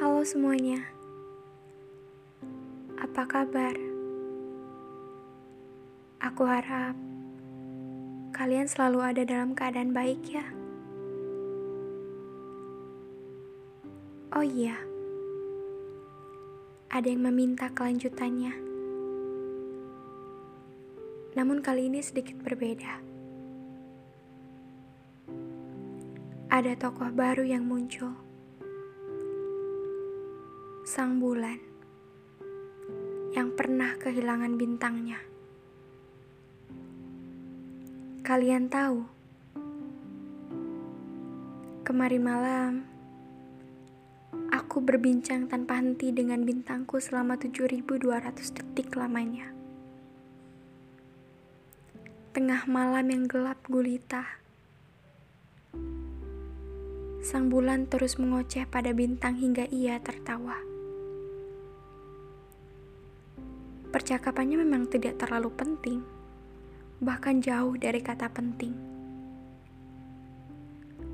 [0.00, 0.80] Halo semuanya,
[2.96, 3.76] apa kabar?
[6.24, 6.96] Aku harap
[8.32, 10.48] kalian selalu ada dalam keadaan baik, ya.
[14.32, 14.80] Oh iya,
[16.88, 18.56] ada yang meminta kelanjutannya,
[21.36, 23.04] namun kali ini sedikit berbeda.
[26.48, 28.29] Ada tokoh baru yang muncul
[30.80, 31.60] sang bulan
[33.36, 35.20] yang pernah kehilangan bintangnya.
[38.24, 39.04] Kalian tahu,
[41.84, 42.72] kemarin malam
[44.48, 48.00] aku berbincang tanpa henti dengan bintangku selama 7200
[48.56, 49.52] detik lamanya.
[52.32, 54.40] Tengah malam yang gelap gulita,
[57.20, 60.56] sang bulan terus mengoceh pada bintang hingga ia tertawa.
[63.92, 66.00] Percakapannya memang tidak terlalu penting,
[67.04, 68.72] bahkan jauh dari kata penting.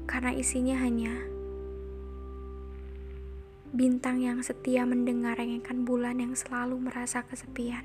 [0.06, 1.10] Karena isinya hanya
[3.74, 7.82] bintang yang setia mendengar rengekan bulan yang selalu merasa kesepian.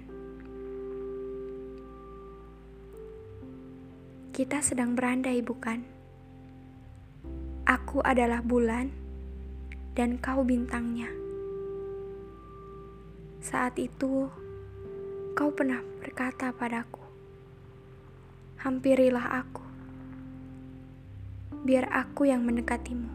[4.32, 6.01] Kita sedang berandai, bukan?
[7.72, 8.92] Aku adalah bulan,
[9.96, 11.08] dan kau bintangnya.
[13.40, 14.28] Saat itu,
[15.32, 17.00] Kau pernah berkata padaku,
[18.60, 19.64] "Hampirilah aku,
[21.64, 23.08] biar aku yang mendekatimu."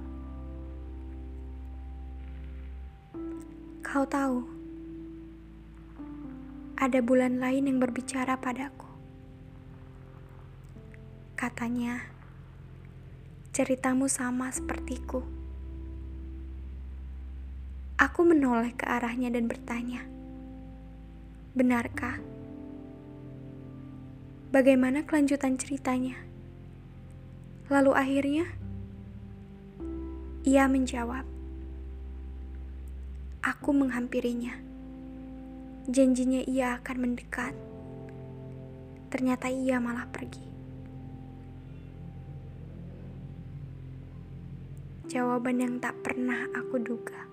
[3.84, 4.49] Kau tahu,
[6.81, 8.89] ada bulan lain yang berbicara padaku.
[11.37, 12.16] Katanya,
[13.57, 15.25] ceritamu sama sepertiku.
[17.97, 20.05] Aku menoleh ke arahnya dan bertanya,
[21.56, 22.21] Benarkah?
[24.53, 26.21] Bagaimana kelanjutan ceritanya?
[27.72, 28.45] Lalu akhirnya,
[30.45, 31.25] ia menjawab,
[33.41, 34.53] "Aku menghampirinya.
[35.89, 37.56] Janjinya ia akan mendekat.
[39.09, 40.56] Ternyata ia malah pergi."
[45.06, 47.31] Jawaban yang tak pernah aku duga.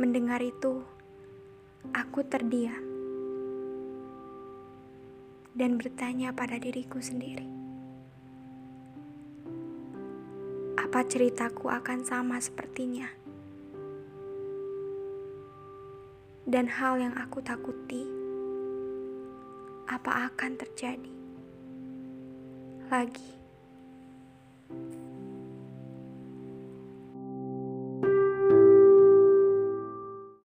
[0.00, 0.80] Mendengar itu,
[1.92, 2.80] aku terdiam
[5.52, 7.44] dan bertanya pada diriku sendiri,
[10.80, 13.12] apa ceritaku akan sama sepertinya?
[16.48, 18.08] Dan hal yang aku takuti,
[19.84, 21.12] apa akan terjadi
[22.88, 23.43] lagi?
[24.68, 25.03] Thank you.